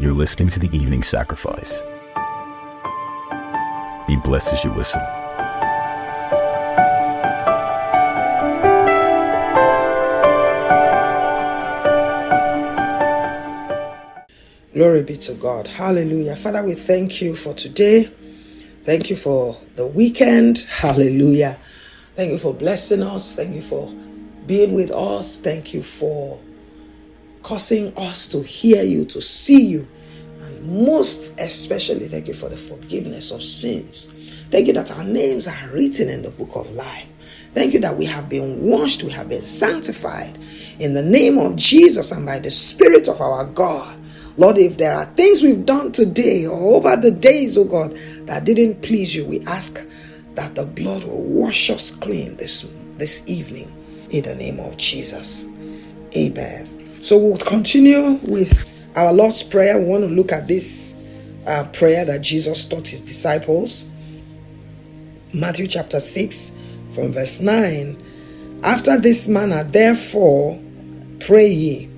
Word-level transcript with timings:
You're 0.00 0.12
listening 0.12 0.48
to 0.50 0.60
the 0.60 0.68
evening 0.76 1.02
sacrifice. 1.02 1.82
Be 4.06 4.14
blessed 4.14 4.52
as 4.52 4.62
you 4.62 4.70
listen. 4.70 5.02
Glory 14.72 15.02
be 15.02 15.16
to 15.16 15.34
God. 15.34 15.66
Hallelujah. 15.66 16.36
Father, 16.36 16.62
we 16.62 16.74
thank 16.74 17.20
you 17.20 17.34
for 17.34 17.52
today. 17.54 18.08
Thank 18.82 19.10
you 19.10 19.16
for 19.16 19.56
the 19.74 19.88
weekend. 19.88 20.58
Hallelujah. 20.70 21.58
Thank 22.14 22.30
you 22.30 22.38
for 22.38 22.54
blessing 22.54 23.02
us. 23.02 23.34
Thank 23.34 23.52
you 23.56 23.62
for 23.62 23.92
being 24.46 24.74
with 24.74 24.92
us. 24.92 25.40
Thank 25.40 25.74
you 25.74 25.82
for 25.82 26.38
causing 27.48 27.96
us 27.96 28.28
to 28.28 28.42
hear 28.42 28.82
you, 28.82 29.06
to 29.06 29.22
see 29.22 29.64
you. 29.64 29.88
And 30.42 30.84
most 30.84 31.40
especially, 31.40 32.06
thank 32.06 32.28
you 32.28 32.34
for 32.34 32.50
the 32.50 32.58
forgiveness 32.58 33.30
of 33.30 33.42
sins. 33.42 34.12
Thank 34.50 34.66
you 34.66 34.74
that 34.74 34.94
our 34.98 35.04
names 35.04 35.48
are 35.48 35.68
written 35.72 36.10
in 36.10 36.20
the 36.20 36.30
book 36.30 36.56
of 36.56 36.70
life. 36.72 37.10
Thank 37.54 37.72
you 37.72 37.80
that 37.80 37.96
we 37.96 38.04
have 38.04 38.28
been 38.28 38.60
washed, 38.60 39.02
we 39.02 39.10
have 39.12 39.30
been 39.30 39.46
sanctified 39.46 40.36
in 40.78 40.92
the 40.92 41.00
name 41.00 41.38
of 41.38 41.56
Jesus 41.56 42.12
and 42.12 42.26
by 42.26 42.38
the 42.38 42.50
Spirit 42.50 43.08
of 43.08 43.22
our 43.22 43.46
God. 43.46 43.96
Lord, 44.36 44.58
if 44.58 44.76
there 44.76 44.92
are 44.92 45.06
things 45.06 45.42
we've 45.42 45.64
done 45.64 45.90
today 45.90 46.44
or 46.46 46.76
over 46.76 46.96
the 46.96 47.10
days, 47.10 47.56
oh 47.56 47.64
God, 47.64 47.92
that 48.26 48.44
didn't 48.44 48.82
please 48.82 49.16
you, 49.16 49.24
we 49.24 49.40
ask 49.46 49.80
that 50.34 50.54
the 50.54 50.66
blood 50.66 51.02
will 51.04 51.32
wash 51.40 51.70
us 51.70 51.96
clean 51.96 52.36
this, 52.36 52.84
this 52.98 53.26
evening 53.26 53.72
in 54.10 54.22
the 54.24 54.34
name 54.34 54.60
of 54.60 54.76
Jesus. 54.76 55.46
Amen. 56.14 56.77
So 57.08 57.16
we'll 57.16 57.38
continue 57.38 58.18
with 58.24 58.92
our 58.94 59.14
Lord's 59.14 59.42
Prayer. 59.42 59.78
We 59.78 59.86
want 59.86 60.04
to 60.04 60.10
look 60.10 60.30
at 60.30 60.46
this 60.46 61.08
uh, 61.46 61.66
prayer 61.72 62.04
that 62.04 62.20
Jesus 62.20 62.66
taught 62.66 62.86
his 62.86 63.00
disciples. 63.00 63.86
Matthew 65.32 65.68
chapter 65.68 66.00
6, 66.00 66.54
from 66.90 67.12
verse 67.12 67.40
9. 67.40 68.60
After 68.62 69.00
this 69.00 69.26
manner, 69.26 69.64
therefore, 69.64 70.62
pray 71.20 71.48
ye, 71.48 71.88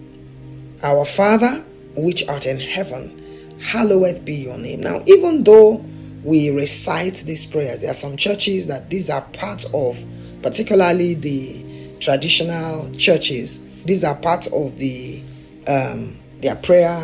Our 0.85 1.05
Father, 1.05 1.65
which 1.97 2.29
art 2.29 2.47
in 2.47 2.61
heaven, 2.61 3.59
hallowed 3.61 4.25
be 4.25 4.35
your 4.35 4.59
name. 4.59 4.81
Now, 4.81 5.01
even 5.07 5.43
though 5.43 5.85
we 6.23 6.51
recite 6.51 7.17
these 7.27 7.45
prayers, 7.47 7.81
there 7.81 7.91
are 7.91 7.95
some 7.95 8.17
churches 8.17 8.69
that 8.69 8.91
these 8.91 9.11
are 9.11 9.23
part 9.33 9.65
of, 9.75 10.05
particularly 10.41 11.15
the 11.15 11.99
traditional 11.99 12.93
churches, 12.93 13.59
these 13.91 14.05
are 14.05 14.15
part 14.15 14.47
of 14.53 14.79
the 14.79 15.21
um, 15.67 16.17
their 16.41 16.55
prayer, 16.55 16.97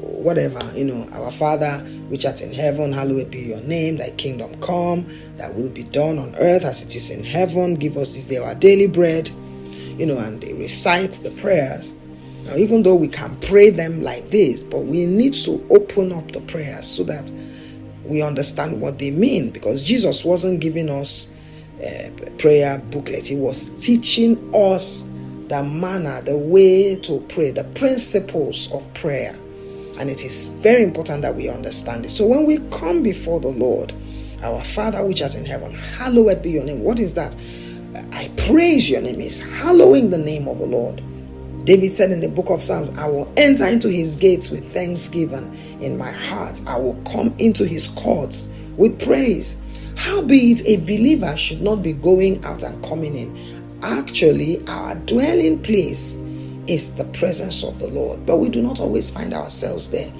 whatever, 0.00 0.60
you 0.76 0.84
know, 0.84 1.08
our 1.12 1.30
Father 1.30 1.78
which 2.08 2.26
art 2.26 2.42
in 2.42 2.52
heaven, 2.52 2.92
hallowed 2.92 3.30
be 3.30 3.38
your 3.38 3.60
name, 3.60 3.96
thy 3.96 4.10
kingdom 4.10 4.60
come, 4.60 5.06
thy 5.36 5.48
will 5.50 5.70
be 5.70 5.84
done 5.84 6.18
on 6.18 6.34
earth 6.40 6.64
as 6.64 6.82
it 6.82 6.96
is 6.96 7.10
in 7.10 7.22
heaven. 7.22 7.76
Give 7.76 7.96
us 7.98 8.14
this 8.14 8.26
day 8.26 8.38
our 8.38 8.56
daily 8.56 8.88
bread, 8.88 9.30
you 9.96 10.06
know, 10.06 10.18
and 10.18 10.42
they 10.42 10.54
recite 10.54 11.12
the 11.12 11.30
prayers. 11.40 11.94
Now, 12.46 12.56
even 12.56 12.82
though 12.82 12.96
we 12.96 13.06
can 13.06 13.36
pray 13.42 13.70
them 13.70 14.02
like 14.02 14.30
this, 14.30 14.64
but 14.64 14.86
we 14.86 15.04
need 15.04 15.34
to 15.34 15.64
open 15.70 16.10
up 16.10 16.32
the 16.32 16.40
prayers 16.40 16.88
so 16.88 17.04
that 17.04 17.30
we 18.02 18.22
understand 18.22 18.80
what 18.80 18.98
they 18.98 19.12
mean 19.12 19.50
because 19.50 19.84
Jesus 19.84 20.24
wasn't 20.24 20.60
giving 20.60 20.90
us 20.90 21.32
a 21.80 22.10
prayer 22.38 22.80
booklet, 22.90 23.24
He 23.24 23.36
was 23.36 23.68
teaching 23.84 24.52
us 24.52 25.08
the 25.48 25.62
manner, 25.62 26.20
the 26.22 26.36
way 26.36 26.96
to 26.96 27.20
pray, 27.28 27.50
the 27.50 27.64
principles 27.74 28.72
of 28.72 28.92
prayer. 28.94 29.34
And 29.98 30.10
it 30.10 30.24
is 30.24 30.46
very 30.46 30.82
important 30.82 31.22
that 31.22 31.34
we 31.34 31.48
understand 31.48 32.04
it. 32.04 32.10
So 32.10 32.26
when 32.26 32.46
we 32.46 32.58
come 32.70 33.02
before 33.02 33.40
the 33.40 33.48
Lord, 33.48 33.92
our 34.42 34.62
Father 34.62 35.04
which 35.04 35.22
art 35.22 35.34
in 35.34 35.44
heaven, 35.44 35.72
hallowed 35.72 36.42
be 36.42 36.50
your 36.50 36.64
name. 36.64 36.82
What 36.82 36.98
is 36.98 37.14
that? 37.14 37.34
I 38.12 38.30
praise 38.36 38.90
your 38.90 39.00
name 39.00 39.20
is 39.20 39.40
hallowing 39.40 40.10
the 40.10 40.18
name 40.18 40.48
of 40.48 40.58
the 40.58 40.66
Lord. 40.66 41.02
David 41.64 41.90
said 41.90 42.12
in 42.12 42.20
the 42.20 42.28
book 42.28 42.50
of 42.50 42.62
Psalms, 42.62 42.90
I 42.98 43.08
will 43.08 43.32
enter 43.36 43.66
into 43.66 43.88
his 43.88 44.14
gates 44.14 44.50
with 44.50 44.72
thanksgiving 44.72 45.56
in 45.80 45.98
my 45.98 46.12
heart. 46.12 46.60
I 46.66 46.78
will 46.78 46.94
come 47.10 47.34
into 47.38 47.66
his 47.66 47.88
courts 47.88 48.52
with 48.76 49.02
praise. 49.04 49.60
Howbeit, 49.96 50.64
a 50.66 50.76
believer 50.76 51.36
should 51.36 51.62
not 51.62 51.82
be 51.82 51.92
going 51.92 52.44
out 52.44 52.62
and 52.62 52.84
coming 52.84 53.16
in. 53.16 53.55
Actually, 53.82 54.66
our 54.68 54.94
dwelling 54.94 55.62
place 55.62 56.16
is 56.66 56.94
the 56.94 57.04
presence 57.06 57.62
of 57.62 57.78
the 57.78 57.88
Lord, 57.88 58.26
but 58.26 58.38
we 58.38 58.48
do 58.48 58.62
not 58.62 58.80
always 58.80 59.10
find 59.10 59.34
ourselves 59.34 59.90
there. 59.90 60.10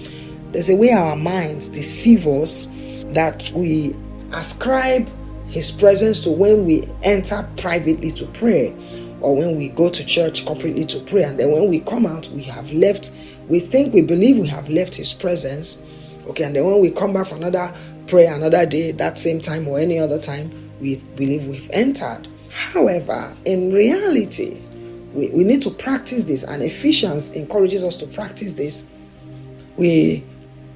There's 0.53 0.71
a 0.71 0.77
way 0.77 0.93
our 0.93 1.17
minds 1.17 1.69
deceive 1.69 2.27
us 2.27 2.66
that 3.12 3.50
we 3.55 3.95
ascribe 4.33 5.09
his 5.49 5.71
presence 5.71 6.22
to 6.22 6.31
when 6.31 6.65
we 6.65 6.89
enter 7.03 7.49
privately 7.56 8.11
to 8.12 8.27
pray 8.27 8.75
or 9.21 9.37
when 9.37 9.56
we 9.56 9.69
go 9.71 9.89
to 9.89 10.05
church 10.05 10.45
corporately 10.45 10.87
to 10.89 11.00
pray. 11.11 11.22
And 11.22 11.39
then 11.39 11.50
when 11.50 11.69
we 11.69 11.81
come 11.81 12.06
out 12.06 12.28
we 12.28 12.43
have 12.45 12.71
left 12.72 13.12
we 13.49 13.61
think 13.61 13.95
we 13.95 14.03
believe 14.03 14.39
we 14.39 14.49
have 14.49 14.69
left 14.69 14.95
his 14.95 15.15
presence. 15.15 15.83
Okay 16.28 16.45
and 16.45 16.55
then 16.55 16.65
when 16.65 16.81
we 16.81 16.91
come 16.91 17.12
back 17.12 17.28
for 17.28 17.37
another 17.37 17.75
prayer 18.06 18.34
another 18.34 18.66
day 18.66 18.93
that 18.93 19.19
same 19.19 19.41
time 19.41 19.66
or 19.66 19.78
any 19.78 19.99
other 19.99 20.21
time 20.21 20.50
we 20.81 20.97
believe 21.16 21.47
we've 21.47 21.71
entered 21.72 22.28
however 22.56 23.37
in 23.44 23.72
reality 23.72 24.61
we, 25.12 25.28
we 25.31 25.44
need 25.44 25.62
to 25.62 25.71
practice 25.71 26.25
this 26.25 26.43
and 26.43 26.62
ephesians 26.62 27.31
encourages 27.33 27.84
us 27.84 27.97
to 27.97 28.06
practice 28.06 28.55
this 28.55 28.91
we 29.77 30.25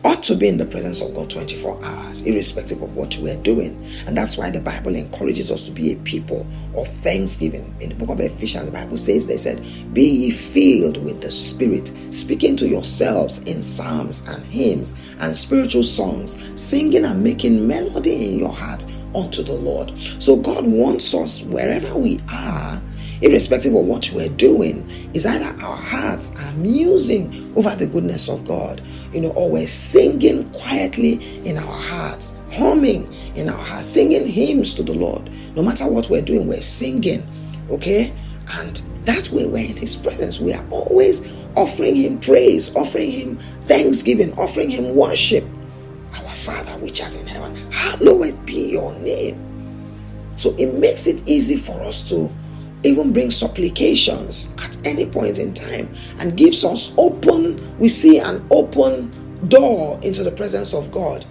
ought 0.04 0.22
to 0.22 0.34
be 0.34 0.48
in 0.48 0.56
the 0.56 0.64
presence 0.64 1.02
of 1.02 1.14
God 1.14 1.28
24 1.28 1.84
hours, 1.84 2.22
irrespective 2.22 2.80
of 2.82 2.96
what 2.96 3.18
we're 3.18 3.40
doing. 3.42 3.76
And 4.06 4.16
that's 4.16 4.38
why 4.38 4.50
the 4.50 4.60
Bible 4.60 4.94
encourages 4.94 5.50
us 5.50 5.62
to 5.62 5.72
be 5.72 5.92
a 5.92 5.96
people 5.96 6.46
of 6.74 6.88
thanksgiving. 6.98 7.74
In 7.80 7.90
the 7.90 7.94
book 7.94 8.08
of 8.08 8.20
Ephesians, 8.20 8.66
the 8.66 8.72
Bible 8.72 8.96
says, 8.96 9.26
they 9.26 9.36
said, 9.36 9.60
Be 9.92 10.02
ye 10.02 10.30
filled 10.30 11.02
with 11.04 11.20
the 11.20 11.30
Spirit, 11.30 11.92
speaking 12.10 12.56
to 12.56 12.68
yourselves 12.68 13.42
in 13.44 13.62
psalms 13.62 14.26
and 14.28 14.42
hymns 14.46 14.94
and 15.20 15.36
spiritual 15.36 15.84
songs, 15.84 16.38
singing 16.60 17.04
and 17.04 17.22
making 17.22 17.66
melody 17.66 18.32
in 18.32 18.38
your 18.38 18.52
heart 18.52 18.86
unto 19.14 19.42
the 19.42 19.54
Lord. 19.54 19.96
So 20.18 20.36
God 20.36 20.64
wants 20.64 21.14
us 21.14 21.42
wherever 21.44 21.96
we 21.96 22.20
are 22.32 22.80
irrespective 23.22 23.74
of 23.74 23.84
what 23.84 24.10
we're 24.12 24.28
doing, 24.30 24.88
is 25.14 25.26
either 25.26 25.62
our 25.62 25.76
hearts 25.76 26.32
are 26.42 26.52
musing 26.54 27.52
over 27.56 27.74
the 27.76 27.86
goodness 27.86 28.28
of 28.28 28.44
God, 28.44 28.80
you 29.12 29.20
know, 29.20 29.30
or 29.30 29.50
we're 29.50 29.66
singing 29.66 30.50
quietly 30.52 31.14
in 31.46 31.58
our 31.58 31.82
hearts, 31.82 32.38
humming 32.52 33.12
in 33.36 33.48
our 33.48 33.62
hearts, 33.62 33.86
singing 33.86 34.26
hymns 34.26 34.74
to 34.74 34.82
the 34.82 34.94
Lord. 34.94 35.30
No 35.54 35.62
matter 35.62 35.88
what 35.90 36.08
we're 36.08 36.22
doing, 36.22 36.48
we're 36.48 36.60
singing, 36.62 37.26
okay? 37.70 38.12
And 38.54 38.76
that 39.02 39.30
way 39.30 39.46
we're 39.46 39.68
in 39.68 39.76
His 39.76 39.96
presence. 39.96 40.40
We 40.40 40.54
are 40.54 40.66
always 40.70 41.26
offering 41.56 41.96
Him 41.96 42.20
praise, 42.20 42.74
offering 42.74 43.10
Him 43.10 43.36
thanksgiving, 43.64 44.32
offering 44.38 44.70
Him 44.70 44.94
worship. 44.94 45.44
Our 46.14 46.34
Father 46.34 46.72
which 46.78 47.02
art 47.02 47.18
in 47.20 47.26
heaven, 47.26 47.54
hallowed 47.70 48.39
be 48.60 48.70
your 48.70 48.92
name. 49.00 49.46
So 50.36 50.54
it 50.58 50.74
makes 50.74 51.06
it 51.06 51.26
easy 51.26 51.56
for 51.56 51.80
us 51.82 52.08
to 52.10 52.30
even 52.82 53.12
bring 53.12 53.30
supplications 53.30 54.52
at 54.58 54.76
any 54.86 55.06
point 55.06 55.38
in 55.38 55.52
time 55.52 55.92
and 56.18 56.36
gives 56.36 56.64
us 56.64 56.94
open, 56.96 57.78
we 57.78 57.88
see 57.88 58.18
an 58.18 58.46
open 58.50 59.10
door 59.48 59.98
into 60.02 60.22
the 60.22 60.30
presence 60.30 60.72
of 60.72 60.90
God. 60.90 61.26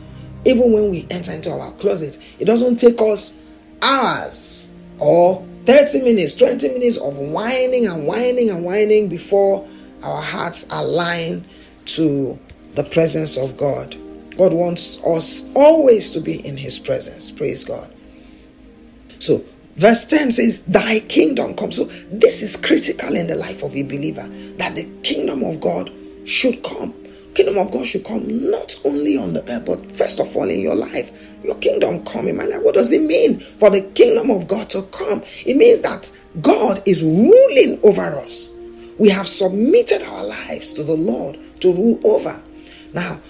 Even 0.46 0.72
when 0.72 0.92
we 0.92 1.08
enter 1.10 1.34
into 1.34 1.52
our 1.52 1.72
closet, 1.74 2.18
it 2.40 2.46
doesn't 2.46 2.78
take 2.78 3.02
us 3.02 3.42
hours 3.82 4.72
or 5.00 5.46
30 5.66 6.04
minutes, 6.04 6.36
20 6.36 6.68
minutes 6.70 6.98
of 6.98 7.18
whining 7.18 7.88
and 7.88 8.06
whining 8.06 8.50
and 8.50 8.64
whining 8.64 9.10
before 9.10 9.68
our 10.04 10.22
hearts 10.22 10.68
align 10.72 11.44
to 11.86 12.40
the 12.76 12.84
presence 12.84 13.38
of 13.38 13.58
God. 13.58 13.96
God 14.40 14.54
wants 14.54 15.04
us 15.04 15.52
always 15.54 16.12
to 16.12 16.22
be 16.22 16.46
in 16.48 16.56
His 16.56 16.80
presence. 16.80 17.30
Praise 17.30 17.66
God. 17.66 17.94
So, 19.20 19.44
Verse 19.76 20.04
10 20.06 20.32
says, 20.32 20.66
Thy 20.66 21.00
kingdom 21.00 21.56
come. 21.56 21.72
So, 21.72 21.86
this 22.12 22.42
is 22.42 22.58
critical 22.58 23.16
in 23.16 23.28
the 23.28 23.36
life 23.36 23.64
of 23.64 23.76
a 23.76 23.84
believer 23.84 24.28
that 24.58 24.76
the 24.76 24.84
kingdom 25.04 25.44
of 25.44 25.62
God 25.62 25.90
should 26.26 26.62
come. 26.64 26.94
Kingdom 27.34 27.58
of 27.58 27.72
God 27.72 27.86
should 27.86 28.04
come 28.04 28.24
not 28.52 28.78
only 28.84 29.18
on 29.18 29.34
the 29.34 29.50
earth, 29.50 29.66
but 29.66 29.90
first 29.92 30.20
of 30.20 30.36
all 30.36 30.50
in 30.50 30.60
your 30.60 30.76
life. 30.76 31.12
Your 31.44 31.56
kingdom 31.56 32.04
come 32.04 32.28
in 32.28 32.36
my 32.36 32.44
life. 32.44 32.62
What 32.62 32.76
does 32.76 32.92
it 32.92 33.08
mean 33.08 33.40
for 33.40 33.70
the 33.70 33.82
kingdom 33.92 34.30
of 34.32 34.48
God 34.50 34.70
to 34.72 34.82
come? 34.84 35.22
It 35.46 35.56
means 35.56 35.82
that 35.82 36.12
God 36.42 36.84
is 36.86 37.02
ruling 37.02 37.80
over 37.84 38.20
us. 38.20 38.52
We 38.98 39.08
have 39.10 39.28
submitted 39.30 40.04
our 40.04 40.26
lives 40.26 40.74
to 40.74 40.84
the 40.84 40.96
Lord 40.96 41.40
to 41.62 41.72
rule 41.72 42.00
over. 42.04 42.42
Now, 42.94 43.22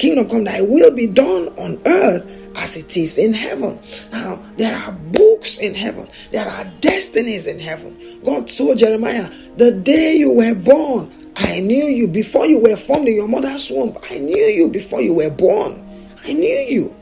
kingdom 0.00 0.28
come, 0.28 0.44
thy 0.44 0.62
will 0.62 0.94
be 0.94 1.06
done 1.06 1.48
on 1.58 1.80
earth 1.86 2.26
as 2.56 2.76
it 2.76 2.96
is 2.96 3.18
in 3.18 3.32
heaven. 3.32 3.78
Now, 4.10 4.42
there 4.56 4.74
are 4.74 4.92
books 4.92 5.58
in 5.58 5.74
heaven, 5.74 6.08
there 6.32 6.48
are 6.48 6.64
destinies 6.80 7.46
in 7.46 7.60
heaven. 7.60 7.96
God 8.24 8.48
told 8.48 8.78
Jeremiah, 8.78 9.30
The 9.56 9.72
day 9.72 10.14
you 10.16 10.32
were 10.32 10.54
born, 10.54 11.12
I 11.36 11.60
knew 11.60 11.84
you 11.84 12.08
before 12.08 12.46
you 12.46 12.58
were 12.58 12.76
formed 12.76 13.08
in 13.08 13.14
your 13.14 13.28
mother's 13.28 13.70
womb. 13.70 13.96
I 14.10 14.18
knew 14.18 14.36
you 14.36 14.68
before 14.68 15.00
you 15.00 15.14
were 15.14 15.30
born. 15.30 15.86
I 16.24 16.32
knew 16.32 16.66
you. 16.68 16.96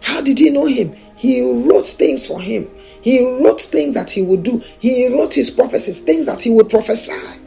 How 0.00 0.20
did 0.20 0.38
he 0.38 0.50
know 0.50 0.66
him? 0.66 0.96
He 1.16 1.42
wrote 1.68 1.88
things 1.88 2.26
for 2.26 2.40
him. 2.40 2.68
He 3.02 3.24
wrote 3.42 3.60
things 3.60 3.94
that 3.94 4.10
he 4.10 4.22
would 4.22 4.42
do. 4.42 4.62
He 4.78 5.08
wrote 5.08 5.34
his 5.34 5.50
prophecies, 5.50 6.00
things 6.00 6.26
that 6.26 6.42
he 6.42 6.50
would 6.50 6.70
prophesy. 6.70 7.42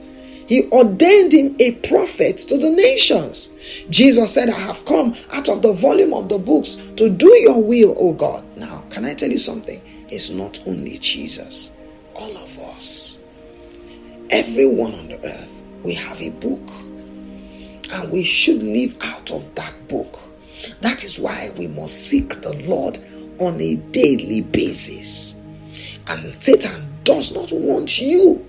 He 0.47 0.69
ordained 0.71 1.33
him 1.33 1.55
a 1.59 1.71
prophet 1.87 2.37
to 2.37 2.57
the 2.57 2.69
nations. 2.69 3.51
Jesus 3.89 4.33
said, 4.33 4.49
I 4.49 4.59
have 4.59 4.85
come 4.85 5.13
out 5.33 5.49
of 5.49 5.61
the 5.61 5.73
volume 5.73 6.13
of 6.13 6.29
the 6.29 6.37
books 6.39 6.75
to 6.95 7.09
do 7.09 7.27
your 7.41 7.61
will, 7.61 7.95
O 7.99 8.13
God. 8.13 8.45
Now, 8.57 8.83
can 8.89 9.03
I 9.03 9.13
tell 9.13 9.29
you 9.29 9.39
something? 9.39 9.81
It's 10.09 10.29
not 10.29 10.65
only 10.65 10.97
Jesus, 10.99 11.71
all 12.15 12.35
of 12.37 12.57
us, 12.59 13.19
everyone 14.29 14.93
on 14.93 15.07
the 15.09 15.25
earth, 15.25 15.61
we 15.83 15.93
have 15.93 16.21
a 16.21 16.29
book. 16.29 16.69
And 17.93 18.11
we 18.11 18.23
should 18.23 18.61
live 18.61 18.95
out 19.03 19.31
of 19.31 19.53
that 19.55 19.73
book. 19.87 20.17
That 20.81 21.03
is 21.03 21.19
why 21.19 21.51
we 21.57 21.67
must 21.67 22.07
seek 22.07 22.41
the 22.41 22.53
Lord 22.67 22.99
on 23.39 23.59
a 23.59 23.75
daily 23.75 24.41
basis. 24.41 25.35
And 26.07 26.33
Satan 26.41 26.93
does 27.03 27.33
not 27.33 27.51
want 27.51 28.01
you. 28.01 28.45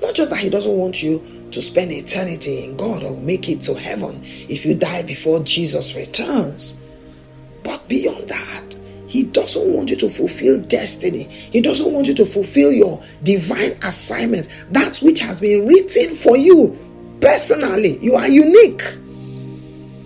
Not 0.00 0.14
just 0.14 0.30
that 0.30 0.38
he 0.38 0.50
doesn't 0.50 0.76
want 0.76 1.02
you 1.02 1.24
to 1.56 1.62
spend 1.62 1.90
eternity 1.90 2.64
in 2.66 2.76
God 2.76 3.02
or 3.02 3.16
make 3.16 3.48
it 3.48 3.62
to 3.62 3.72
heaven 3.72 4.20
if 4.22 4.66
you 4.66 4.74
die 4.74 5.00
before 5.00 5.40
Jesus 5.40 5.96
returns. 5.96 6.82
But 7.64 7.88
beyond 7.88 8.28
that, 8.28 8.76
he 9.06 9.22
doesn't 9.22 9.72
want 9.74 9.88
you 9.88 9.96
to 9.96 10.10
fulfill 10.10 10.60
destiny. 10.60 11.22
He 11.22 11.62
doesn't 11.62 11.90
want 11.90 12.08
you 12.08 12.14
to 12.14 12.26
fulfill 12.26 12.72
your 12.72 13.02
divine 13.22 13.72
assignment, 13.82 14.48
that 14.72 14.98
which 14.98 15.20
has 15.20 15.40
been 15.40 15.66
written 15.66 16.14
for 16.14 16.36
you 16.36 16.78
personally. 17.22 17.96
You 18.02 18.16
are 18.16 18.28
unique. 18.28 18.82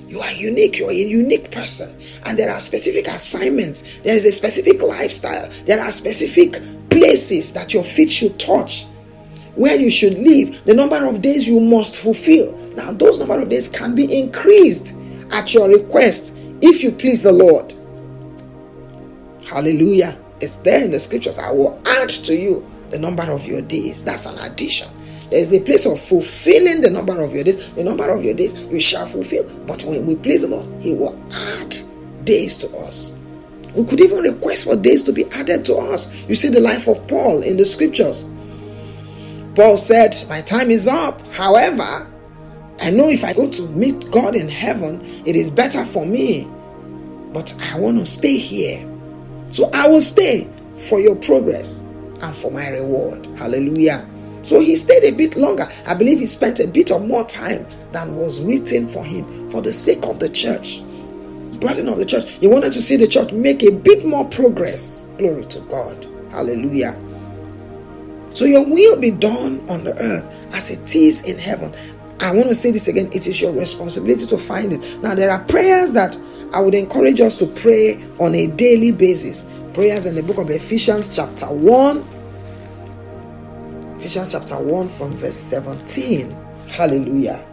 You 0.07 0.21
are 0.21 0.33
unique. 0.33 0.79
You're 0.79 0.93
a 0.93 0.95
unique 0.95 1.51
person. 1.51 2.01
And 2.27 2.39
there 2.39 2.53
are 2.53 2.61
specific 2.61 3.09
assignments. 3.09 3.83
There 4.05 4.15
is 4.15 4.25
a 4.25 4.31
specific 4.31 4.81
lifestyle. 4.81 5.51
There 5.65 5.81
are 5.81 5.91
specific 5.91 6.63
places 6.91 7.53
that 7.55 7.75
your 7.75 7.83
feet 7.83 8.13
should 8.13 8.39
touch, 8.39 8.87
where 9.61 9.79
you 9.79 9.91
should 9.91 10.15
live, 10.15 10.65
the 10.65 10.73
number 10.73 11.07
of 11.07 11.21
days 11.21 11.47
you 11.47 11.61
must 11.61 11.99
fulfill. 11.99 12.57
Now, 12.77 12.93
those 12.93 13.19
number 13.19 13.39
of 13.39 13.51
days 13.51 13.69
can 13.69 13.95
be 13.95 14.19
increased 14.19 14.97
at 15.33 15.53
your 15.53 15.69
request 15.69 16.35
if 16.63 16.83
you 16.83 16.91
please 16.91 17.23
the 17.23 17.31
Lord. 17.31 17.75
Hallelujah. 19.47 20.19
It's 20.41 20.57
there 20.57 20.83
in 20.83 20.91
the 20.91 20.99
scriptures. 20.99 21.37
I 21.37 21.53
will 21.53 21.79
add 21.85 22.09
to 22.09 22.35
you 22.35 22.67
the 22.89 22.99
number 22.99 23.31
of 23.31 23.47
your 23.47 23.61
days. 23.61 24.03
That's 24.03 24.25
an 24.25 24.39
addition. 24.39 24.89
There 25.29 25.39
is 25.39 25.53
a 25.53 25.61
place 25.61 25.85
of 25.85 26.01
fulfilling 26.01 26.81
the 26.81 26.89
number 26.89 27.21
of 27.21 27.35
your 27.35 27.45
days. 27.45 27.71
The 27.75 27.85
number 27.85 28.09
of 28.09 28.25
your 28.25 28.33
days 28.33 28.55
you 28.55 28.81
shall 28.81 29.05
fulfill. 29.05 29.45
But 29.67 29.85
when 29.85 30.07
we 30.07 30.17
please 30.17 30.41
the 30.41 30.49
Lord, 30.49 30.83
He 30.83 30.95
will 30.95 31.23
add 31.59 31.77
days 32.25 32.57
to 32.59 32.77
us. 32.79 33.13
We 33.75 33.85
could 33.85 34.01
even 34.01 34.21
request 34.21 34.65
for 34.65 34.75
days 34.75 35.03
to 35.03 35.13
be 35.13 35.27
added 35.33 35.67
to 35.67 35.77
us. 35.77 36.27
You 36.31 36.35
see 36.35 36.49
the 36.49 36.61
life 36.61 36.89
of 36.89 37.07
Paul 37.07 37.43
in 37.43 37.59
the 37.59 37.67
scriptures. 37.67 38.25
Paul 39.55 39.77
said, 39.77 40.17
My 40.29 40.41
time 40.41 40.71
is 40.71 40.87
up. 40.87 41.21
However, 41.29 42.09
I 42.81 42.91
know 42.91 43.09
if 43.09 43.25
I 43.25 43.33
go 43.33 43.51
to 43.51 43.63
meet 43.69 44.11
God 44.11 44.35
in 44.37 44.49
heaven, 44.49 45.01
it 45.27 45.37
is 45.37 45.51
better 45.51 45.85
for 45.85 46.07
me. 46.07 46.49
But 47.33 47.55
I 47.73 47.79
want 47.79 47.99
to 47.99 48.07
stay 48.07 48.37
here. 48.37 48.87
So 49.47 49.71
I 49.75 49.89
will 49.89 50.01
stay 50.01 50.49
for 50.77 51.01
your 51.01 51.17
progress 51.17 51.83
and 52.23 52.35
for 52.35 52.51
my 52.51 52.69
reward. 52.69 53.27
Hallelujah. 53.39 54.09
So 54.43 54.61
he 54.61 54.77
stayed 54.77 55.05
a 55.05 55.17
bit 55.17 55.37
longer. 55.37 55.69
I 55.87 55.95
believe 55.95 56.19
he 56.19 56.27
spent 56.27 56.61
a 56.61 56.67
bit 56.67 56.91
of 56.91 57.07
more 57.07 57.25
time 57.27 57.67
than 57.93 58.17
was 58.17 58.41
written 58.41 58.89
for 58.89 59.05
him 59.05 59.51
for 59.51 59.61
the 59.61 59.73
sake 59.73 60.05
of 60.07 60.19
the 60.19 60.29
church 60.29 60.83
burden 61.61 61.89
of 61.89 61.99
the 61.99 62.07
church. 62.07 62.29
He 62.41 62.49
wanted 62.49 62.73
to 62.73 62.83
see 62.83 62.97
the 62.97 63.07
church 63.07 63.33
make 63.33 63.63
a 63.63 63.71
bit 63.71 64.05
more 64.07 64.25
progress. 64.29 65.09
Glory 65.19 65.45
to 65.45 65.61
God. 65.61 66.07
Hallelujah. 66.31 66.99
So 68.33 68.45
your 68.45 68.65
will 68.65 69.01
be 69.01 69.11
done 69.11 69.61
on 69.69 69.85
the 69.85 69.95
earth 70.01 70.55
as 70.55 70.71
it 70.71 70.95
is 70.95 71.29
in 71.29 71.39
heaven. 71.39 71.75
I 72.21 72.33
want 72.33 72.49
to 72.49 72.55
say 72.55 72.71
this 72.71 72.89
again. 72.89 73.11
It 73.13 73.27
is 73.27 73.41
your 73.41 73.53
responsibility 73.53 74.27
to 74.27 74.37
find 74.37 74.73
it. 74.73 75.03
Now, 75.03 75.15
there 75.15 75.31
are 75.31 75.43
prayers 75.45 75.93
that 75.95 76.19
I 76.53 76.61
would 76.61 76.75
encourage 76.75 77.21
us 77.21 77.37
to 77.39 77.47
pray 77.47 78.03
on 78.19 78.35
a 78.35 78.47
daily 78.49 78.93
basis. 78.93 79.51
Prayers 79.73 80.07
in 80.07 80.15
the 80.15 80.23
book 80.23 80.39
of 80.39 80.51
Ephesians, 80.51 81.15
chapter 81.15 81.47
1. 81.47 82.09
Ephesians 83.97 84.33
chapter 84.33 84.61
1 84.61 84.89
from 84.89 85.11
verse 85.13 85.37
17. 85.37 86.31
Hallelujah 86.69 87.47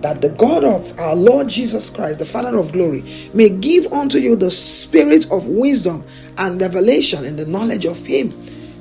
that 0.00 0.20
the 0.20 0.28
God 0.30 0.64
of 0.64 0.98
our 0.98 1.16
Lord 1.16 1.48
Jesus 1.48 1.90
Christ, 1.90 2.18
the 2.18 2.26
Father 2.26 2.56
of 2.56 2.72
glory, 2.72 3.02
may 3.34 3.48
give 3.48 3.92
unto 3.92 4.18
you 4.18 4.36
the 4.36 4.50
spirit 4.50 5.26
of 5.32 5.46
wisdom 5.46 6.04
and 6.38 6.60
revelation 6.60 7.24
in 7.24 7.36
the 7.36 7.46
knowledge 7.46 7.84
of 7.84 7.98
Him, 8.06 8.30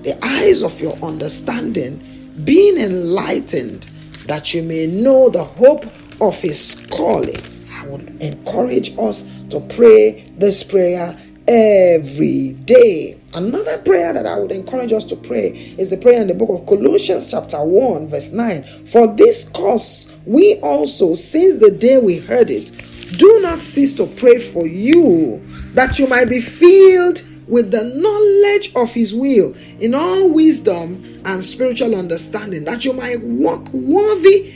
the 0.08 0.26
eyes 0.26 0.64
of 0.64 0.80
your 0.80 0.96
understanding 1.04 2.02
being 2.46 2.78
enlightened, 2.78 3.84
that 4.28 4.54
you 4.54 4.64
may 4.64 4.88
know 4.88 5.30
the 5.30 5.44
hope 5.44 5.84
of 6.22 6.42
His 6.42 6.88
calling. 6.90 7.42
I 7.74 7.86
would 7.88 8.22
encourage 8.22 8.98
us 8.98 9.24
to 9.50 9.60
pray 9.60 10.22
this 10.38 10.64
prayer 10.64 11.14
every 11.46 12.54
day. 12.54 13.20
Another 13.34 13.80
prayer 13.80 14.14
that 14.14 14.26
I 14.26 14.40
would 14.40 14.54
encourage 14.54 14.94
us 14.94 15.04
to 15.06 15.18
pray 15.18 15.50
is 15.78 15.90
the 15.90 15.98
prayer 15.98 16.22
in 16.22 16.30
the 16.30 16.36
book 16.36 16.52
of 16.52 16.66
Colossians, 16.66 17.30
chapter 17.30 17.62
1, 17.62 18.08
verse 18.08 18.32
9. 18.32 18.64
For 18.64 19.08
this 19.08 19.50
cause, 19.50 20.16
we 20.26 20.56
also, 20.62 21.16
since 21.16 21.58
the 21.58 21.72
day 21.72 21.98
we 21.98 22.20
heard 22.20 22.50
it, 22.50 22.72
do 23.18 23.42
not 23.42 23.60
cease 23.60 23.94
to 23.96 24.08
pray 24.08 24.40
for 24.40 24.66
you 24.66 25.42
that 25.74 26.00
you 26.00 26.08
might 26.08 26.30
be 26.30 26.40
filled 26.40 27.22
with 27.48 27.72
the 27.72 27.84
knowledge 27.84 28.72
of 28.76 28.94
his 28.94 29.14
will 29.14 29.56
in 29.80 29.94
all 29.94 30.30
wisdom 30.30 31.22
and 31.26 31.44
spiritual 31.44 31.96
understanding, 31.96 32.66
that 32.66 32.86
you 32.86 32.94
might 32.94 33.22
walk 33.24 33.72
worthy 33.74 34.54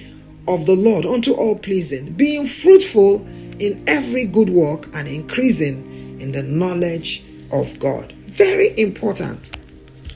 of 0.47 0.65
the 0.65 0.75
Lord 0.75 1.05
unto 1.05 1.33
all 1.33 1.57
pleasing, 1.57 2.13
being 2.13 2.45
fruitful 2.47 3.25
in 3.59 3.83
every 3.87 4.25
good 4.25 4.49
work 4.49 4.93
and 4.95 5.07
increasing 5.07 6.19
in 6.19 6.31
the 6.31 6.43
knowledge 6.43 7.23
of 7.51 7.79
God. 7.79 8.11
Very 8.27 8.77
important. 8.79 9.57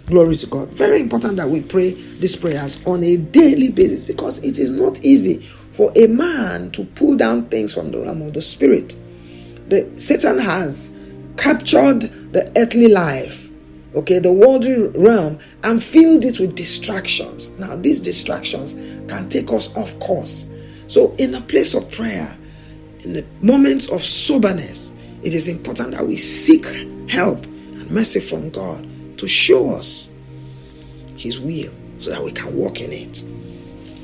Glory 0.07 0.35
to 0.37 0.47
God. 0.47 0.69
Very 0.69 1.01
important 1.01 1.37
that 1.37 1.49
we 1.49 1.61
pray 1.61 1.91
these 1.91 2.35
prayers 2.35 2.85
on 2.85 3.03
a 3.03 3.17
daily 3.17 3.69
basis 3.69 4.05
because 4.05 4.43
it 4.43 4.59
is 4.59 4.71
not 4.71 5.03
easy 5.03 5.39
for 5.39 5.91
a 5.95 6.07
man 6.07 6.71
to 6.71 6.85
pull 6.85 7.17
down 7.17 7.45
things 7.45 7.73
from 7.73 7.91
the 7.91 7.99
realm 7.99 8.21
of 8.21 8.33
the 8.33 8.41
spirit. 8.41 8.95
The 9.67 9.91
Satan 9.99 10.39
has 10.39 10.89
captured 11.37 12.01
the 12.33 12.51
earthly 12.57 12.87
life, 12.87 13.51
okay, 13.95 14.19
the 14.19 14.31
worldly 14.31 14.87
realm, 14.99 15.37
and 15.63 15.81
filled 15.81 16.25
it 16.25 16.39
with 16.39 16.55
distractions. 16.55 17.57
Now, 17.59 17.75
these 17.75 18.01
distractions 18.01 18.73
can 19.07 19.29
take 19.29 19.51
us 19.51 19.75
off 19.77 19.97
course. 19.99 20.51
So, 20.87 21.13
in 21.17 21.33
a 21.35 21.41
place 21.41 21.73
of 21.73 21.89
prayer, 21.91 22.35
in 23.03 23.13
the 23.13 23.25
moments 23.41 23.91
of 23.91 24.01
soberness, 24.03 24.93
it 25.23 25.33
is 25.33 25.47
important 25.47 25.91
that 25.91 26.05
we 26.05 26.17
seek 26.17 26.65
help 27.09 27.43
and 27.45 27.89
mercy 27.91 28.19
from 28.19 28.49
God 28.49 28.87
to 29.17 29.27
show 29.27 29.69
us 29.69 30.13
His 31.17 31.39
will 31.39 31.73
so 31.97 32.09
that 32.09 32.23
we 32.23 32.31
can 32.31 32.55
walk 32.55 32.81
in 32.81 32.91
it. 32.91 33.23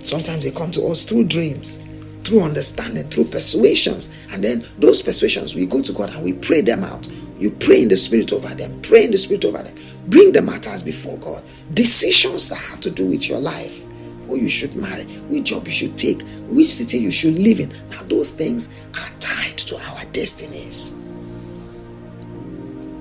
Sometimes 0.04 0.44
they 0.44 0.52
come 0.52 0.72
to 0.72 0.86
us 0.88 1.04
through 1.04 1.26
dreams, 1.26 1.84
through 2.24 2.42
understanding, 2.42 3.04
through 3.04 3.26
persuasions. 3.26 4.16
And 4.32 4.44
then 4.44 4.66
those 4.80 5.02
persuasions, 5.02 5.56
we 5.56 5.66
go 5.66 5.82
to 5.82 5.94
God 5.94 6.10
and 6.14 6.24
we 6.24 6.34
pray 6.34 6.62
them 6.62 6.84
out. 6.84 7.08
You 7.40 7.52
pray 7.52 7.82
in 7.84 7.90
the 7.90 7.98
Spirit 7.98 8.34
over 8.34 8.54
them, 8.54 8.82
pray 8.82 9.06
in 9.06 9.12
the 9.12 9.18
Spirit 9.18 9.46
over 9.46 9.64
them. 9.64 9.76
Bring 10.08 10.32
the 10.32 10.42
matters 10.42 10.84
before 10.84 11.18
God. 11.18 11.44
Decisions 11.74 12.50
that 12.50 12.56
have 12.56 12.82
to 12.82 12.92
do 12.92 13.08
with 13.08 13.28
your 13.28 13.40
life. 13.40 13.86
Who 14.28 14.38
you 14.38 14.48
should 14.48 14.76
marry, 14.76 15.04
which 15.04 15.46
job 15.46 15.66
you 15.66 15.74
should 15.74 15.98
take, 15.98 16.22
which 16.48 16.70
city 16.70 17.00
you 17.00 17.12
should 17.12 17.38
live 17.38 17.60
in. 17.60 17.74
Now, 17.90 18.04
those 18.04 18.32
things 18.32 18.74
are 18.96 19.10
tied 19.20 19.58
to 19.58 19.78
our 19.78 20.06
destinies 20.06 20.96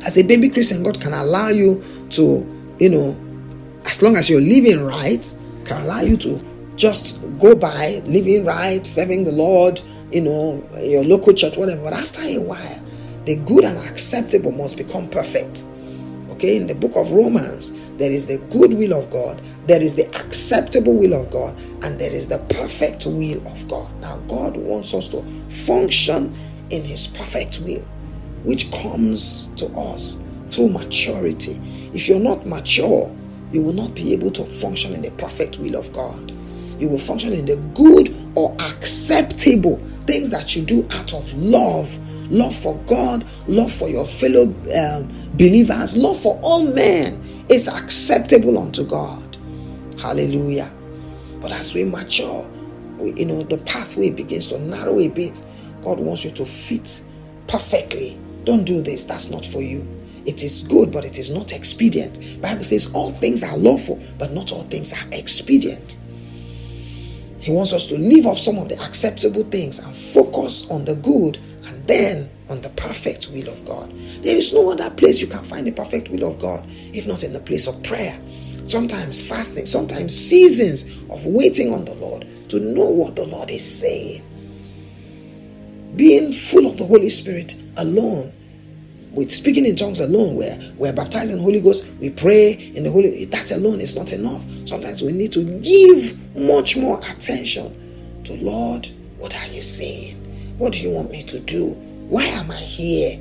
as 0.05 0.17
a 0.17 0.23
baby 0.23 0.49
Christian, 0.49 0.83
God 0.83 1.01
can 1.01 1.13
allow 1.13 1.49
you 1.49 1.83
to, 2.11 2.75
you 2.79 2.89
know, 2.89 3.17
as 3.87 4.03
long 4.03 4.17
as 4.17 4.31
you're 4.31 4.41
living 4.41 4.85
right, 4.85 5.23
can 5.65 5.83
allow 5.83 6.01
you 6.01 6.17
to 6.17 6.39
just 6.81 7.21
go 7.39 7.55
by 7.55 8.01
living 8.07 8.45
right, 8.45 8.87
serving 8.87 9.25
the 9.25 9.33
Lord, 9.33 9.81
you 10.11 10.23
know, 10.23 10.67
your 10.83 11.05
local 11.05 11.35
church, 11.35 11.57
whatever. 11.59 11.83
But 11.83 11.93
after 11.93 12.23
a 12.23 12.39
while, 12.39 12.83
the 13.27 13.37
good 13.37 13.65
and 13.65 13.77
acceptable 13.87 14.51
must 14.51 14.79
become 14.79 15.09
perfect. 15.11 15.67
Okay, 16.31 16.57
in 16.57 16.67
the 16.67 16.75
book 16.75 16.97
of 16.97 17.13
Romans, 17.13 17.79
there 17.99 18.11
is 18.11 18.27
the 18.27 18.39
good 18.51 18.73
will 18.73 18.95
of 18.95 19.11
God, 19.11 19.43
there 19.67 19.83
is 19.83 19.95
the 19.95 20.07
acceptable 20.19 20.97
will 20.97 21.13
of 21.13 21.31
God, 21.31 21.55
and 21.83 22.01
there 22.01 22.13
is 22.13 22.29
the 22.29 22.39
perfect 22.49 23.05
will 23.05 23.47
of 23.47 23.69
God. 23.69 23.93
Now, 24.01 24.17
God 24.27 24.57
wants 24.57 24.95
us 24.95 25.09
to 25.09 25.23
function 25.51 26.35
in 26.71 26.83
His 26.83 27.07
perfect 27.07 27.61
will 27.61 27.85
which 28.43 28.73
comes 28.73 29.49
to 29.49 29.67
us 29.77 30.19
through 30.49 30.71
maturity. 30.71 31.61
If 31.93 32.09
you're 32.09 32.19
not 32.19 32.47
mature, 32.47 33.15
you 33.53 33.63
will 33.63 33.75
not 33.75 33.95
be 33.95 34.15
able 34.15 34.31
to 34.31 34.45
function 34.45 34.95
in 34.95 35.03
the 35.03 35.11
perfect 35.13 35.59
will 35.59 35.77
of 35.77 35.93
God. 35.93 36.33
You 36.81 36.89
will 36.89 36.99
function 36.99 37.33
in 37.33 37.47
the 37.47 37.57
good 37.75 38.15
or 38.35 38.57
acceptable 38.61 39.77
things 40.07 40.31
that 40.31 40.57
you 40.57 40.65
do 40.65 40.87
out 40.93 41.13
of 41.15 41.33
love 41.35 41.99
love 42.31 42.55
for 42.55 42.77
God, 42.87 43.25
love 43.47 43.73
for 43.73 43.89
your 43.89 44.07
fellow 44.07 44.45
um, 44.45 45.09
believers, 45.35 45.97
love 45.97 46.19
for 46.19 46.39
all 46.43 46.65
men 46.73 47.21
is 47.51 47.69
acceptable 47.69 48.59
unto 48.59 48.85
God. 48.85 49.37
Hallelujah. 49.99 50.73
But 51.41 51.53
as 51.53 51.75
we 51.75 51.85
mature, 51.85 52.49
we, 52.97 53.13
you 53.15 53.27
know, 53.27 53.43
the 53.43 53.59
pathway 53.59 54.11
begins 54.11 54.49
to 54.49 54.59
narrow 54.61 55.01
a 55.01 55.09
bit. 55.09 55.43
God 55.83 55.99
wants 55.99 56.25
you 56.25 56.31
to 56.33 56.45
fit 56.45 57.03
perfectly. 57.49 58.19
Don't 58.45 58.65
do 58.65 58.81
this. 58.81 59.05
That's 59.05 59.31
not 59.31 59.45
for 59.45 59.61
you. 59.61 59.87
It 60.27 60.43
is 60.43 60.63
good, 60.63 60.93
but 60.93 61.05
it 61.05 61.19
is 61.19 61.31
not 61.31 61.53
expedient. 61.53 62.41
Bible 62.41 62.65
says 62.65 62.93
all 62.95 63.11
things 63.11 63.43
are 63.43 63.57
lawful, 63.57 64.01
but 64.19 64.33
not 64.33 64.53
all 64.53 64.63
things 64.63 64.93
are 64.93 65.09
expedient. 65.13 65.97
He 67.41 67.51
wants 67.51 67.73
us 67.73 67.87
to 67.89 67.99
leave 67.99 68.27
off 68.27 68.39
some 68.39 68.59
of 68.59 68.69
the 68.69 68.81
acceptable 68.83 69.45
things 69.45 69.79
and 69.79 69.97
focus 69.97 70.71
on 70.71 70.85
the 70.85 70.95
good 70.95 71.39
and 71.65 71.87
then 71.87 72.31
on 72.51 72.61
the 72.61 72.69
perfect 72.71 73.31
will 73.33 73.49
of 73.49 73.65
God. 73.65 73.93
There 74.23 74.37
is 74.37 74.53
no 74.53 74.71
other 74.71 74.91
place 74.91 75.21
you 75.21 75.27
can 75.27 75.43
find 75.43 75.67
the 75.67 75.73
perfect 75.73 76.11
will 76.11 76.31
of 76.31 76.39
God 76.39 76.65
if 76.69 77.07
not 77.07 77.25
in 77.25 77.33
the 77.33 77.41
place 77.41 77.67
of 77.67 77.83
prayer. 77.83 78.19
Sometimes 78.67 79.27
fasting, 79.27 79.67
sometimes 79.67 80.15
seasons 80.15 80.85
of 81.11 81.25
waiting 81.27 81.73
on 81.73 81.85
the 81.87 81.95
Lord 81.95 82.27
to 82.51 82.61
know 82.61 82.89
what 82.89 83.17
the 83.17 83.25
Lord 83.25 83.51
is 83.51 83.65
saying. 83.65 84.23
Being 85.97 86.33
full 86.33 86.67
of 86.67 86.77
the 86.77 86.85
Holy 86.85 87.09
Spirit 87.09 87.57
alone 87.79 88.33
with 89.13 89.33
speaking 89.33 89.67
in 89.67 89.77
tongues 89.77 90.01
alone, 90.01 90.37
where 90.37 90.59
we're 90.77 90.93
baptized 90.93 91.33
in 91.33 91.41
Holy 91.41 91.61
Ghost, 91.61 91.87
we 92.01 92.11
pray 92.11 92.53
in 92.53 92.85
the 92.85 92.91
Holy 92.91 93.25
that 93.27 93.51
alone 93.51 93.81
is 93.81 93.97
not 93.97 94.13
enough. 94.13 94.45
Sometimes 94.67 95.03
we 95.03 95.13
need 95.13 95.33
to 95.33 95.45
give 95.61 96.17
much 96.37 96.77
more 96.77 96.99
attention 97.01 98.23
to 98.25 98.35
Lord, 98.35 98.89
what 99.19 99.37
are 99.37 99.47
you 99.49 99.63
saying? 99.63 100.17
What 100.59 100.73
do 100.73 100.81
you 100.81 100.91
want 100.91 101.11
me 101.11 101.23
to 101.25 101.41
do? 101.41 101.71
Why 102.09 102.25
am 102.25 102.51
I 102.51 102.57
here? 102.57 103.19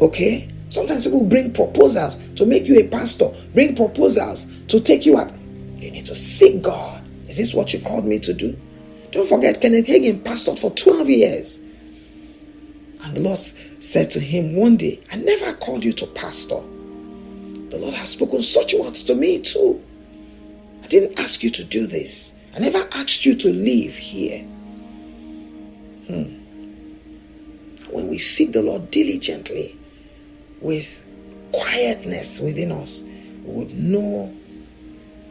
Okay? 0.00 0.50
Sometimes 0.68 1.06
people 1.06 1.24
bring 1.24 1.52
proposals 1.52 2.16
to 2.34 2.44
make 2.44 2.64
you 2.64 2.78
a 2.78 2.88
pastor, 2.88 3.30
bring 3.54 3.74
proposals 3.74 4.46
to 4.68 4.80
take 4.80 5.06
you 5.06 5.16
out. 5.16 5.32
You 5.76 5.90
need 5.90 6.06
to 6.06 6.14
seek 6.14 6.62
God. 6.62 7.02
Is 7.26 7.36
this 7.36 7.54
what 7.54 7.72
you 7.72 7.80
called 7.80 8.04
me 8.04 8.18
to 8.20 8.34
do? 8.34 8.58
Don't 9.10 9.28
forget, 9.28 9.60
Kenneth 9.60 9.86
Hagin 9.86 10.22
pastored 10.22 10.58
for 10.58 10.70
12 10.72 11.08
years. 11.08 11.64
And 13.08 13.16
the 13.16 13.22
Lord 13.22 13.38
said 13.38 14.10
to 14.10 14.20
him 14.20 14.54
one 14.54 14.76
day, 14.76 15.00
I 15.10 15.16
never 15.16 15.54
called 15.54 15.82
you 15.82 15.94
to 15.94 16.06
pastor. 16.08 16.60
The 17.70 17.78
Lord 17.78 17.94
has 17.94 18.10
spoken 18.10 18.42
such 18.42 18.74
words 18.74 19.02
to 19.04 19.14
me 19.14 19.40
too. 19.40 19.82
I 20.84 20.86
didn't 20.88 21.18
ask 21.18 21.42
you 21.42 21.48
to 21.50 21.64
do 21.64 21.86
this. 21.86 22.38
I 22.54 22.58
never 22.58 22.86
asked 22.92 23.24
you 23.24 23.34
to 23.34 23.50
live 23.50 23.96
here. 23.96 24.42
Hmm. 26.06 26.34
When 27.90 28.08
we 28.08 28.18
seek 28.18 28.52
the 28.52 28.62
Lord 28.62 28.90
diligently 28.90 29.78
with 30.60 31.06
quietness 31.52 32.40
within 32.40 32.72
us, 32.72 33.04
we 33.42 33.54
would 33.54 33.74
know 33.74 34.34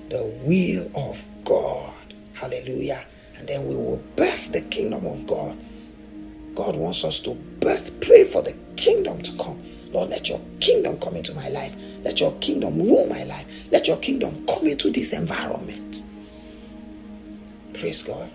the 0.09 0.23
will 0.41 0.89
of 0.95 1.23
God. 1.43 1.93
Hallelujah. 2.33 3.05
And 3.37 3.47
then 3.47 3.67
we 3.67 3.75
will 3.75 4.01
birth 4.15 4.51
the 4.51 4.61
kingdom 4.61 5.05
of 5.05 5.27
God 5.27 5.55
God 6.57 6.75
wants 6.75 7.03
us 7.03 7.19
to 7.21 7.35
birth, 7.59 8.01
pray 8.01 8.23
for 8.23 8.41
the 8.41 8.53
kingdom 8.77 9.21
to 9.21 9.31
come. 9.37 9.63
Lord, 9.91 10.09
let 10.09 10.27
your 10.27 10.41
kingdom 10.59 10.99
come 10.99 11.15
into 11.15 11.35
my 11.35 11.49
life. 11.49 11.75
Let 12.03 12.19
your 12.19 12.33
kingdom 12.39 12.79
rule 12.79 13.05
my 13.05 13.25
life. 13.25 13.45
Let 13.71 13.87
your 13.87 13.97
kingdom 13.97 14.43
come 14.47 14.65
into 14.65 14.89
this 14.89 15.13
environment. 15.13 16.01
Praise 17.75 18.01
God. 18.01 18.31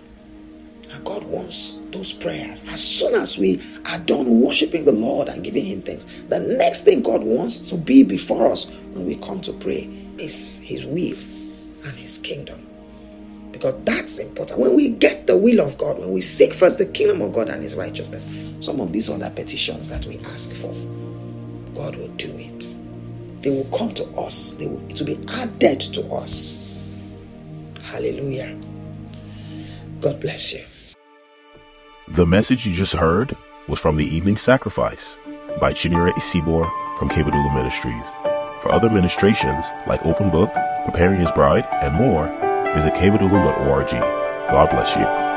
And 0.89 1.03
God 1.03 1.25
wants 1.25 1.81
those 1.91 2.13
prayers. 2.13 2.63
As 2.69 2.81
soon 2.81 3.13
as 3.13 3.37
we 3.37 3.61
are 3.87 3.99
done 3.99 4.39
worshiping 4.39 4.85
the 4.85 4.93
Lord 4.93 5.27
and 5.27 5.43
giving 5.43 5.65
Him 5.65 5.81
thanks, 5.81 6.05
the 6.29 6.39
next 6.39 6.85
thing 6.85 7.01
God 7.01 7.25
wants 7.25 7.69
to 7.71 7.75
be 7.75 8.03
before 8.03 8.49
us 8.49 8.71
when 8.93 9.05
we 9.05 9.17
come 9.17 9.41
to 9.41 9.51
pray 9.51 9.89
is 10.17 10.61
His 10.61 10.85
will 10.85 11.17
and 11.85 11.97
His 11.97 12.19
kingdom 12.19 12.65
because 13.53 13.75
that's 13.85 14.17
important. 14.19 14.59
When 14.59 14.75
we 14.75 14.89
get 14.89 15.27
the 15.27 15.37
will 15.37 15.61
of 15.61 15.77
God, 15.77 15.99
when 15.99 16.11
we 16.11 16.19
seek 16.19 16.53
first 16.53 16.79
the 16.79 16.85
kingdom 16.87 17.21
of 17.21 17.31
God 17.31 17.47
and 17.47 17.63
his 17.63 17.75
righteousness, 17.75 18.25
some 18.59 18.81
of 18.81 18.91
these 18.91 19.09
other 19.09 19.29
petitions 19.29 19.89
that 19.89 20.05
we 20.05 20.17
ask 20.33 20.51
for, 20.51 20.73
God 21.73 21.95
will 21.95 22.09
do 22.17 22.35
it. 22.37 22.75
They 23.41 23.51
will 23.51 23.77
come 23.77 23.93
to 23.93 24.05
us, 24.17 24.53
they 24.53 24.67
will, 24.67 24.83
it 24.89 24.99
will 24.99 25.05
be 25.05 25.19
added 25.29 25.79
to 25.79 26.01
us. 26.11 26.59
Hallelujah. 27.83 28.57
God 30.01 30.19
bless 30.19 30.53
you. 30.53 30.63
The 32.09 32.25
message 32.25 32.65
you 32.65 32.73
just 32.73 32.93
heard 32.93 33.37
was 33.67 33.79
from 33.79 33.95
the 33.95 34.05
Evening 34.05 34.35
Sacrifice 34.35 35.17
by 35.61 35.73
Chinyere 35.73 36.11
Isibor 36.13 36.69
from 36.97 37.07
Kebadula 37.09 37.53
Ministries. 37.53 38.03
For 38.61 38.71
other 38.71 38.89
ministrations 38.89 39.67
like 39.87 40.05
Open 40.05 40.29
Book, 40.29 40.51
Preparing 40.85 41.19
His 41.19 41.31
Bride, 41.31 41.67
and 41.81 41.93
more, 41.93 42.27
visit 42.73 42.93
kbadula.org. 42.93 43.91
God 44.49 44.69
bless 44.69 44.95
you. 44.95 45.32